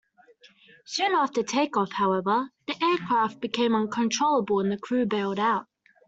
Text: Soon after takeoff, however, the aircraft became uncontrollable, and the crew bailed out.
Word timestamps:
Soon 0.87 1.11
after 1.13 1.43
takeoff, 1.43 1.91
however, 1.91 2.49
the 2.65 2.73
aircraft 2.83 3.39
became 3.39 3.75
uncontrollable, 3.75 4.59
and 4.59 4.71
the 4.71 4.79
crew 4.79 5.05
bailed 5.05 5.37
out. 5.37 5.67